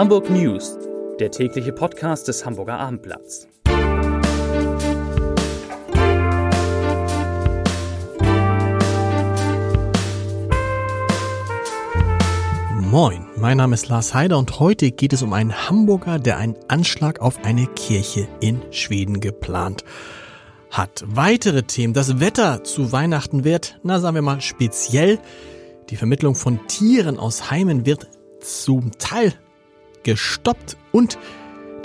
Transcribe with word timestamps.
Hamburg 0.00 0.30
News, 0.30 0.78
der 1.18 1.30
tägliche 1.30 1.74
Podcast 1.74 2.26
des 2.26 2.46
Hamburger 2.46 2.78
Abendblatts. 2.78 3.46
Moin, 12.80 13.26
mein 13.36 13.58
Name 13.58 13.74
ist 13.74 13.88
Lars 13.90 14.14
Heider 14.14 14.38
und 14.38 14.58
heute 14.58 14.90
geht 14.90 15.12
es 15.12 15.20
um 15.20 15.34
einen 15.34 15.68
Hamburger, 15.68 16.18
der 16.18 16.38
einen 16.38 16.56
Anschlag 16.68 17.20
auf 17.20 17.44
eine 17.44 17.66
Kirche 17.66 18.26
in 18.40 18.62
Schweden 18.70 19.20
geplant 19.20 19.84
hat. 20.70 21.04
Weitere 21.08 21.64
Themen, 21.64 21.92
das 21.92 22.20
Wetter 22.20 22.64
zu 22.64 22.90
Weihnachten 22.90 23.44
wird, 23.44 23.78
na 23.82 24.00
sagen 24.00 24.14
wir 24.14 24.22
mal 24.22 24.40
speziell, 24.40 25.18
die 25.90 25.96
Vermittlung 25.96 26.36
von 26.36 26.66
Tieren 26.68 27.18
aus 27.18 27.50
Heimen 27.50 27.84
wird 27.84 28.08
zum 28.40 28.92
Teil 28.92 29.34
gestoppt 30.02 30.76
und 30.92 31.18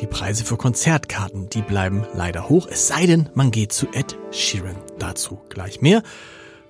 die 0.02 0.08
Preise 0.08 0.44
für 0.44 0.58
Konzertkarten, 0.58 1.50
die 1.50 1.62
bleiben 1.62 2.06
leider 2.14 2.50
hoch, 2.50 2.68
es 2.70 2.88
sei 2.88 3.06
denn, 3.06 3.30
man 3.34 3.52
geht 3.52 3.72
zu 3.72 3.88
Ed 3.94 4.18
Sheeran. 4.32 4.76
Dazu 5.00 5.40
gleich 5.50 5.82
mehr. 5.82 6.04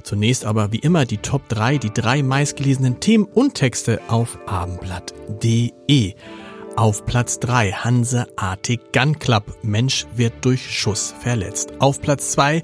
Zunächst 0.03 0.45
aber 0.45 0.71
wie 0.71 0.79
immer 0.79 1.05
die 1.05 1.17
Top 1.17 1.49
3, 1.49 1.79
die 1.79 1.91
drei 1.91 2.21
meistgelesenen 2.21 2.99
Themen 2.99 3.25
und 3.25 3.55
Texte 3.55 3.99
auf 4.07 4.37
abendblatt.de. 4.45 6.13
Auf 6.75 7.05
Platz 7.05 7.39
3 7.39 7.71
Hanseatic 7.71 8.93
Gun 8.93 9.17
Club. 9.17 9.57
Mensch 9.63 10.05
wird 10.15 10.33
durch 10.41 10.69
Schuss 10.69 11.15
verletzt. 11.19 11.73
Auf 11.79 12.01
Platz 12.01 12.31
2 12.31 12.61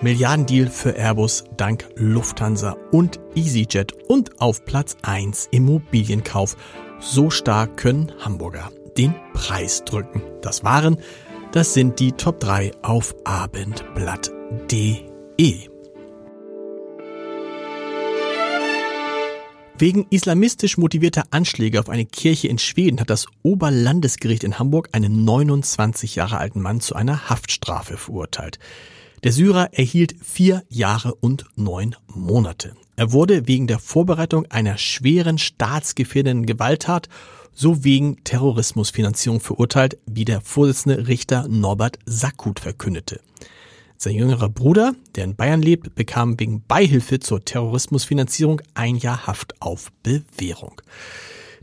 Milliardendeal 0.00 0.68
für 0.68 0.96
Airbus 0.96 1.44
dank 1.58 1.86
Lufthansa 1.96 2.78
und 2.90 3.20
EasyJet. 3.34 3.92
Und 4.08 4.40
auf 4.40 4.64
Platz 4.64 4.96
1 5.02 5.48
Immobilienkauf. 5.50 6.56
So 7.00 7.30
stark 7.30 7.78
können 7.78 8.12
Hamburger 8.20 8.70
den 8.98 9.14
Preis 9.32 9.84
drücken. 9.84 10.20
Das 10.42 10.64
waren, 10.64 10.98
das 11.50 11.72
sind 11.72 11.98
die 11.98 12.12
Top 12.12 12.40
3 12.40 12.72
auf 12.82 13.14
abendblatt.de. 13.24 15.70
Wegen 19.78 20.06
islamistisch 20.10 20.76
motivierter 20.76 21.24
Anschläge 21.30 21.80
auf 21.80 21.88
eine 21.88 22.04
Kirche 22.04 22.48
in 22.48 22.58
Schweden 22.58 23.00
hat 23.00 23.08
das 23.08 23.28
Oberlandesgericht 23.42 24.44
in 24.44 24.58
Hamburg 24.58 24.90
einen 24.92 25.24
29 25.24 26.16
Jahre 26.16 26.36
alten 26.36 26.60
Mann 26.60 26.82
zu 26.82 26.94
einer 26.94 27.30
Haftstrafe 27.30 27.96
verurteilt. 27.96 28.58
Der 29.24 29.32
Syrer 29.32 29.70
erhielt 29.72 30.16
vier 30.22 30.64
Jahre 30.68 31.14
und 31.14 31.46
neun 31.56 31.96
Monate. 32.08 32.74
Er 33.00 33.12
wurde 33.12 33.48
wegen 33.48 33.66
der 33.66 33.78
Vorbereitung 33.78 34.44
einer 34.50 34.76
schweren 34.76 35.38
staatsgefährdenden 35.38 36.44
Gewalttat 36.44 37.08
so 37.54 37.82
wegen 37.82 38.22
Terrorismusfinanzierung 38.24 39.40
verurteilt, 39.40 39.96
wie 40.04 40.26
der 40.26 40.42
Vorsitzende 40.42 41.08
Richter 41.08 41.48
Norbert 41.48 41.98
Sackut 42.04 42.60
verkündete. 42.60 43.22
Sein 43.96 44.16
jüngerer 44.16 44.50
Bruder, 44.50 44.94
der 45.14 45.24
in 45.24 45.34
Bayern 45.34 45.62
lebt, 45.62 45.94
bekam 45.94 46.38
wegen 46.38 46.62
Beihilfe 46.68 47.20
zur 47.20 47.42
Terrorismusfinanzierung 47.42 48.60
ein 48.74 48.96
Jahr 48.96 49.26
Haft 49.26 49.62
auf 49.62 49.90
Bewährung. 50.02 50.82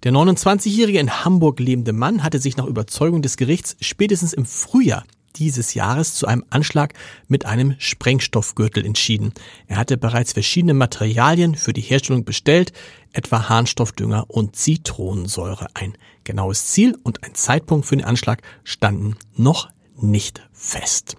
Der 0.03 0.13
29-jährige 0.13 0.97
in 0.97 1.23
Hamburg 1.23 1.59
lebende 1.59 1.93
Mann 1.93 2.23
hatte 2.23 2.39
sich 2.39 2.57
nach 2.57 2.65
Überzeugung 2.65 3.21
des 3.21 3.37
Gerichts 3.37 3.77
spätestens 3.79 4.33
im 4.33 4.47
Frühjahr 4.47 5.03
dieses 5.39 5.73
Jahres 5.73 6.15
zu 6.15 6.27
einem 6.27 6.43
Anschlag 6.49 6.93
mit 7.27 7.45
einem 7.45 7.75
Sprengstoffgürtel 7.79 8.85
entschieden. 8.85 9.33
Er 9.67 9.77
hatte 9.77 9.97
bereits 9.97 10.33
verschiedene 10.33 10.73
Materialien 10.73 11.55
für 11.55 11.73
die 11.73 11.81
Herstellung 11.81 12.25
bestellt, 12.25 12.73
etwa 13.13 13.49
Harnstoffdünger 13.49 14.25
und 14.29 14.55
Zitronensäure. 14.55 15.67
Ein 15.73 15.97
genaues 16.23 16.67
Ziel 16.67 16.97
und 17.03 17.23
ein 17.23 17.35
Zeitpunkt 17.35 17.85
für 17.85 17.95
den 17.95 18.05
Anschlag 18.05 18.41
standen 18.63 19.15
noch 19.35 19.69
nicht 19.99 20.47
fest. 20.53 21.15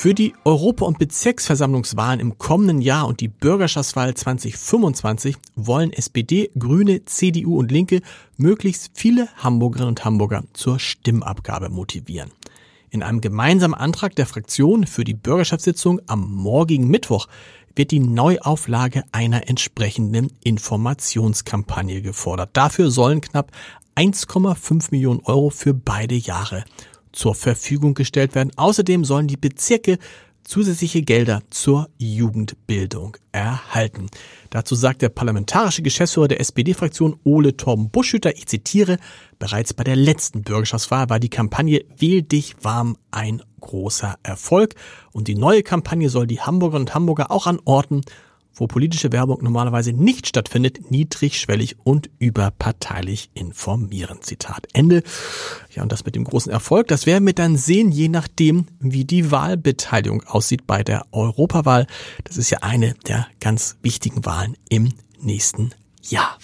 Für 0.00 0.14
die 0.14 0.32
Europa- 0.44 0.86
und 0.86 1.00
Bezirksversammlungswahlen 1.00 2.20
im 2.20 2.38
kommenden 2.38 2.80
Jahr 2.80 3.08
und 3.08 3.18
die 3.18 3.26
Bürgerschaftswahl 3.26 4.14
2025 4.14 5.34
wollen 5.56 5.92
SPD, 5.92 6.52
Grüne, 6.56 7.04
CDU 7.04 7.58
und 7.58 7.72
Linke 7.72 8.02
möglichst 8.36 8.92
viele 8.94 9.26
Hamburgerinnen 9.38 9.88
und 9.88 10.04
Hamburger 10.04 10.44
zur 10.52 10.78
Stimmabgabe 10.78 11.68
motivieren. 11.68 12.30
In 12.90 13.02
einem 13.02 13.20
gemeinsamen 13.20 13.74
Antrag 13.74 14.14
der 14.14 14.26
Fraktion 14.26 14.86
für 14.86 15.02
die 15.02 15.14
Bürgerschaftssitzung 15.14 16.00
am 16.06 16.32
morgigen 16.32 16.86
Mittwoch 16.86 17.26
wird 17.74 17.90
die 17.90 17.98
Neuauflage 17.98 19.02
einer 19.10 19.48
entsprechenden 19.48 20.30
Informationskampagne 20.44 22.02
gefordert. 22.02 22.50
Dafür 22.52 22.92
sollen 22.92 23.20
knapp 23.20 23.50
1,5 23.96 24.92
Millionen 24.92 25.22
Euro 25.24 25.50
für 25.50 25.74
beide 25.74 26.14
Jahre 26.14 26.62
zur 27.12 27.34
Verfügung 27.34 27.94
gestellt 27.94 28.34
werden. 28.34 28.52
Außerdem 28.56 29.04
sollen 29.04 29.28
die 29.28 29.36
Bezirke 29.36 29.98
zusätzliche 30.48 31.02
Gelder 31.02 31.42
zur 31.50 31.90
Jugendbildung 31.98 33.16
erhalten. 33.32 34.06
Dazu 34.48 34.74
sagt 34.74 35.02
der 35.02 35.10
parlamentarische 35.10 35.82
Geschäftsführer 35.82 36.28
der 36.28 36.40
SPD-Fraktion 36.40 37.20
Ole 37.22 37.56
Torben 37.56 37.90
Buschhütter, 37.90 38.34
ich 38.34 38.46
zitiere, 38.46 38.96
bereits 39.38 39.74
bei 39.74 39.84
der 39.84 39.96
letzten 39.96 40.42
Bürgerschaftswahl 40.42 41.10
war 41.10 41.20
die 41.20 41.28
Kampagne 41.28 41.84
Wähl 41.98 42.22
dich 42.22 42.56
warm 42.62 42.96
ein 43.10 43.42
großer 43.60 44.16
Erfolg 44.22 44.74
und 45.12 45.28
die 45.28 45.34
neue 45.34 45.62
Kampagne 45.62 46.08
soll 46.08 46.26
die 46.26 46.40
Hamburgerinnen 46.40 46.88
und 46.88 46.94
Hamburger 46.94 47.30
auch 47.30 47.46
an 47.46 47.60
Orten, 47.66 48.00
wo 48.58 48.66
politische 48.66 49.12
Werbung 49.12 49.42
normalerweise 49.42 49.92
nicht 49.92 50.26
stattfindet, 50.26 50.90
niedrigschwellig 50.90 51.76
und 51.84 52.10
überparteilich 52.18 53.30
informieren. 53.34 54.18
Zitat 54.22 54.66
Ende. 54.72 55.02
Ja, 55.74 55.82
und 55.82 55.92
das 55.92 56.04
mit 56.04 56.14
dem 56.14 56.24
großen 56.24 56.50
Erfolg, 56.50 56.88
das 56.88 57.06
werden 57.06 57.26
wir 57.26 57.34
dann 57.34 57.56
sehen, 57.56 57.90
je 57.92 58.08
nachdem, 58.08 58.66
wie 58.80 59.04
die 59.04 59.30
Wahlbeteiligung 59.30 60.22
aussieht 60.24 60.66
bei 60.66 60.82
der 60.82 61.06
Europawahl. 61.12 61.86
Das 62.24 62.36
ist 62.36 62.50
ja 62.50 62.58
eine 62.62 62.94
der 63.06 63.26
ganz 63.40 63.76
wichtigen 63.82 64.24
Wahlen 64.24 64.56
im 64.68 64.92
nächsten 65.20 65.70
Jahr. 66.02 66.38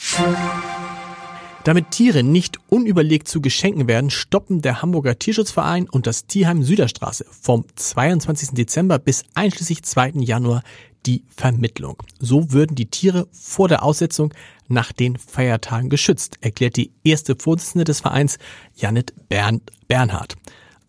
Damit 1.65 1.93
Tiere 1.93 2.23
nicht 2.23 2.59
unüberlegt 2.69 3.27
zu 3.27 3.41
Geschenken 3.41 3.89
werden, 3.89 4.11
stoppen 4.11 4.61
der 4.61 4.83
Hamburger 4.83 5.19
Tierschutzverein 5.19 5.89
und 5.89 6.07
das 6.07 6.27
Tierheim 6.27 6.63
Süderstraße 6.63 7.25
vom 7.31 7.65
22. 7.75 8.51
Dezember 8.51 8.99
bis 8.99 9.25
einschließlich 9.35 9.83
2. 9.83 10.11
Januar 10.17 10.63
die 11.06 11.25
Vermittlung. 11.28 12.03
So 12.19 12.53
würden 12.53 12.75
die 12.75 12.91
Tiere 12.91 13.28
vor 13.32 13.69
der 13.69 13.82
Aussetzung 13.82 14.32
nach 14.69 14.92
den 14.92 15.16
Feiertagen 15.16 15.91
geschützt, 15.91 16.38
erklärt 16.41 16.76
die 16.76 16.92
erste 17.04 17.37
Vorsitzende 17.37 17.84
des 17.84 18.00
Vereins, 18.00 18.38
Janet 18.75 19.12
Bern 19.28 19.60
Bernhard. 19.88 20.37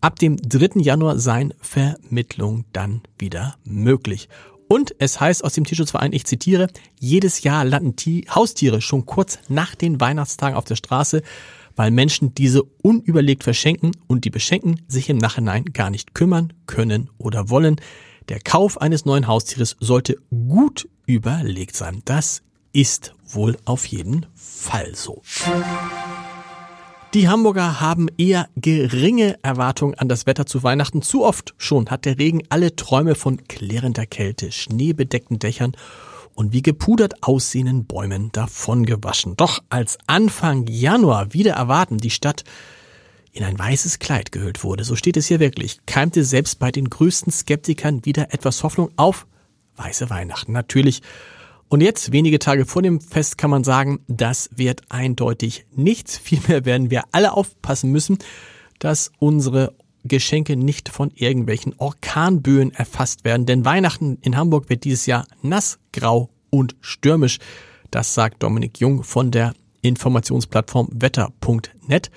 Ab 0.00 0.18
dem 0.18 0.36
3. 0.36 0.80
Januar 0.80 1.18
seien 1.18 1.54
Vermittlungen 1.60 2.64
dann 2.72 3.02
wieder 3.18 3.56
möglich. 3.64 4.28
Und 4.68 4.94
es 4.98 5.20
heißt 5.20 5.44
aus 5.44 5.52
dem 5.52 5.64
Tierschutzverein, 5.64 6.12
ich 6.12 6.26
zitiere, 6.26 6.68
jedes 6.98 7.42
Jahr 7.42 7.64
landen 7.64 7.94
Haustiere 8.28 8.80
schon 8.80 9.06
kurz 9.06 9.38
nach 9.48 9.74
den 9.74 10.00
Weihnachtstagen 10.00 10.56
auf 10.56 10.64
der 10.64 10.76
Straße, 10.76 11.22
weil 11.76 11.90
Menschen 11.90 12.34
diese 12.34 12.62
unüberlegt 12.82 13.44
verschenken 13.44 13.92
und 14.06 14.24
die 14.24 14.30
Beschenken 14.30 14.82
sich 14.88 15.08
im 15.08 15.18
Nachhinein 15.18 15.66
gar 15.66 15.90
nicht 15.90 16.14
kümmern 16.14 16.52
können 16.66 17.10
oder 17.18 17.48
wollen. 17.48 17.76
Der 18.28 18.40
Kauf 18.40 18.80
eines 18.80 19.04
neuen 19.04 19.28
Haustieres 19.28 19.76
sollte 19.78 20.16
gut 20.30 20.88
überlegt 21.06 21.76
sein. 21.76 22.02
Das 22.04 22.42
ist 22.72 23.14
wohl 23.24 23.56
auf 23.64 23.86
jeden 23.86 24.26
Fall 24.34 24.94
so. 24.94 25.22
Die 27.14 27.28
Hamburger 27.28 27.80
haben 27.80 28.08
eher 28.18 28.48
geringe 28.56 29.38
Erwartungen 29.42 29.94
an 29.94 30.08
das 30.08 30.26
Wetter 30.26 30.44
zu 30.44 30.64
Weihnachten. 30.64 31.02
Zu 31.02 31.24
oft 31.24 31.54
schon 31.56 31.88
hat 31.88 32.04
der 32.04 32.18
Regen 32.18 32.42
alle 32.48 32.74
Träume 32.74 33.14
von 33.14 33.46
klirrender 33.46 34.06
Kälte, 34.06 34.50
schneebedeckten 34.50 35.38
Dächern 35.38 35.72
und 36.34 36.52
wie 36.52 36.62
gepudert 36.62 37.22
aussehenden 37.22 37.86
Bäumen 37.86 38.32
davon 38.32 38.84
gewaschen. 38.84 39.36
Doch 39.36 39.60
als 39.70 39.98
Anfang 40.08 40.66
Januar 40.66 41.32
wieder 41.32 41.54
erwarten 41.54 41.98
die 41.98 42.10
Stadt 42.10 42.44
in 43.36 43.44
ein 43.44 43.58
weißes 43.58 43.98
Kleid 43.98 44.32
gehüllt 44.32 44.64
wurde, 44.64 44.84
so 44.84 44.96
steht 44.96 45.16
es 45.16 45.26
hier 45.26 45.40
wirklich, 45.40 45.80
keimte 45.86 46.24
selbst 46.24 46.58
bei 46.58 46.72
den 46.72 46.88
größten 46.88 47.32
Skeptikern 47.32 48.04
wieder 48.04 48.32
etwas 48.32 48.62
Hoffnung 48.62 48.90
auf 48.96 49.26
weiße 49.76 50.08
Weihnachten. 50.08 50.52
Natürlich. 50.52 51.02
Und 51.68 51.80
jetzt, 51.80 52.12
wenige 52.12 52.38
Tage 52.38 52.64
vor 52.64 52.82
dem 52.82 53.00
Fest, 53.00 53.38
kann 53.38 53.50
man 53.50 53.64
sagen, 53.64 54.00
das 54.06 54.48
wird 54.54 54.82
eindeutig 54.88 55.66
nichts. 55.74 56.16
Vielmehr 56.18 56.64
werden 56.64 56.90
wir 56.90 57.04
alle 57.12 57.32
aufpassen 57.32 57.92
müssen, 57.92 58.18
dass 58.78 59.10
unsere 59.18 59.74
Geschenke 60.04 60.56
nicht 60.56 60.88
von 60.88 61.10
irgendwelchen 61.14 61.74
Orkanböen 61.76 62.72
erfasst 62.72 63.24
werden. 63.24 63.46
Denn 63.46 63.64
Weihnachten 63.64 64.18
in 64.22 64.36
Hamburg 64.36 64.70
wird 64.70 64.84
dieses 64.84 65.06
Jahr 65.06 65.26
nass, 65.42 65.78
grau 65.92 66.30
und 66.50 66.76
stürmisch. 66.80 67.38
Das 67.90 68.14
sagt 68.14 68.42
Dominik 68.42 68.80
Jung 68.80 69.02
von 69.02 69.30
der 69.30 69.52
Informationsplattform 69.82 70.88
wetter.net. 70.92 72.10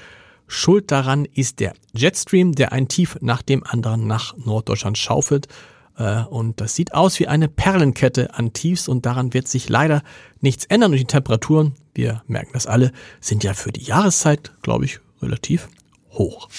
Schuld 0.51 0.89
daran 0.89 1.25
ist 1.25 1.59
der 1.59 1.73
Jetstream, 1.93 2.53
der 2.53 2.71
ein 2.71 2.87
Tief 2.87 3.19
nach 3.21 3.43
dem 3.43 3.63
anderen 3.63 4.07
nach 4.07 4.35
Norddeutschland 4.35 4.97
schaufelt. 4.97 5.47
Äh, 5.95 6.23
und 6.23 6.59
das 6.59 6.73
sieht 6.73 6.95
aus 6.95 7.19
wie 7.19 7.27
eine 7.27 7.47
Perlenkette 7.47 8.33
an 8.33 8.51
Tiefs 8.51 8.87
und 8.87 9.05
daran 9.05 9.33
wird 9.35 9.47
sich 9.47 9.69
leider 9.69 10.01
nichts 10.41 10.65
ändern. 10.65 10.91
Und 10.91 10.97
die 10.97 11.05
Temperaturen, 11.05 11.75
wir 11.93 12.23
merken 12.25 12.49
das 12.53 12.65
alle, 12.65 12.91
sind 13.21 13.43
ja 13.43 13.53
für 13.53 13.71
die 13.71 13.83
Jahreszeit, 13.83 14.51
glaube 14.63 14.85
ich, 14.85 14.99
relativ 15.21 15.69
hoch. 16.13 16.49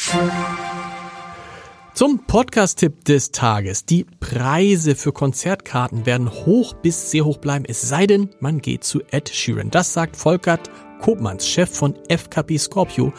Zum 1.92 2.24
Podcast-Tipp 2.24 3.04
des 3.04 3.32
Tages. 3.32 3.84
Die 3.86 4.04
Preise 4.04 4.94
für 4.94 5.12
Konzertkarten 5.12 6.06
werden 6.06 6.30
hoch 6.30 6.74
bis 6.74 7.10
sehr 7.10 7.24
hoch 7.24 7.38
bleiben, 7.38 7.64
es 7.66 7.82
sei 7.82 8.06
denn, 8.06 8.30
man 8.38 8.60
geht 8.60 8.84
zu 8.84 9.02
Ed 9.10 9.28
Sheeran. 9.28 9.70
Das 9.70 9.92
sagt 9.92 10.16
Volkert 10.16 10.70
Kopmanns, 11.00 11.48
Chef 11.48 11.68
von 11.68 11.98
FKP 12.08 12.58
Scorpio, 12.58 13.12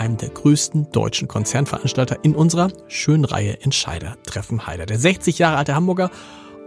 einem 0.00 0.16
der 0.16 0.30
größten 0.30 0.90
deutschen 0.90 1.28
Konzernveranstalter 1.28 2.18
in 2.24 2.34
unserer 2.34 2.72
schönen 2.88 3.24
Reihe 3.24 3.60
Entscheider 3.60 4.16
Treffen 4.24 4.66
Heider. 4.66 4.86
Der 4.86 4.98
60 4.98 5.38
Jahre 5.38 5.58
alte 5.58 5.74
Hamburger 5.74 6.10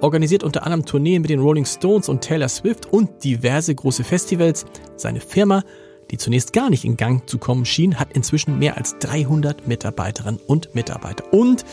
organisiert 0.01 0.44
unter 0.44 0.63
anderem 0.63 0.85
Tourneen 0.85 1.21
mit 1.21 1.31
den 1.31 1.39
Rolling 1.39 1.65
Stones 1.65 2.09
und 2.09 2.21
Taylor 2.21 2.50
Swift 2.50 2.85
und 2.94 3.24
diverse 3.24 3.74
große 3.74 4.03
Festivals. 4.03 4.65
Seine 4.95 5.19
Firma 5.19 5.63
die 6.12 6.18
zunächst 6.18 6.53
gar 6.53 6.69
nicht 6.69 6.85
in 6.85 6.97
Gang 6.97 7.27
zu 7.27 7.39
kommen 7.39 7.65
schien, 7.65 8.00
hat 8.00 8.13
inzwischen 8.13 8.59
mehr 8.59 8.77
als 8.77 8.97
300 9.00 9.68
Mitarbeiterinnen 9.68 10.39
und 10.45 10.75
Mitarbeiter. 10.75 11.31
Und 11.33 11.65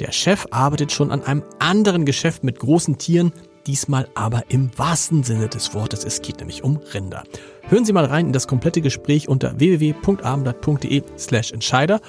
der 0.00 0.12
Chef 0.12 0.46
arbeitet 0.50 0.92
schon 0.92 1.10
an 1.10 1.22
einem 1.22 1.42
anderen 1.58 2.04
Geschäft 2.04 2.44
mit 2.44 2.58
großen 2.58 2.98
Tieren, 2.98 3.32
diesmal 3.66 4.08
aber 4.14 4.44
im 4.48 4.70
wahrsten 4.76 5.22
Sinne 5.22 5.48
des 5.48 5.74
Wortes. 5.74 6.04
Es 6.04 6.22
geht 6.22 6.38
nämlich 6.38 6.62
um 6.62 6.76
Rinder. 6.76 7.24
Hören 7.68 7.84
Sie 7.84 7.92
mal 7.92 8.04
rein 8.04 8.26
in 8.26 8.32
das 8.32 8.46
komplette 8.46 8.80
Gespräch 8.80 9.28
unter 9.28 9.58
www.abendblatt.de 9.58 11.02
slash 11.18 11.52
Entscheider. 11.52 12.00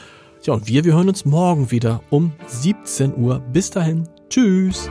Ja, 0.44 0.54
und 0.54 0.68
wir, 0.68 0.83
wir 0.83 0.94
hören 0.94 1.09
uns 1.09 1.25
morgen 1.25 1.71
wieder 1.71 2.01
um 2.09 2.33
17 2.48 3.18
Uhr. 3.18 3.39
Bis 3.39 3.71
dahin. 3.71 4.07
Tschüss. 4.30 4.89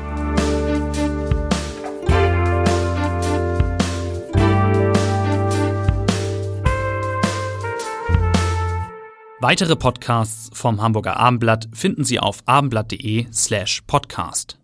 Weitere 9.38 9.76
Podcasts 9.76 10.50
vom 10.52 10.82
Hamburger 10.82 11.18
Abendblatt 11.18 11.68
finden 11.72 12.04
Sie 12.04 12.18
auf 12.18 12.38
abendblatt.de 12.46 13.26
slash 13.32 13.82
podcast. 13.86 14.58